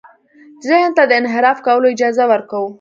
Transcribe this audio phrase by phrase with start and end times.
[0.69, 2.67] ذهن ته د انحراف کولو اجازه ورکوو.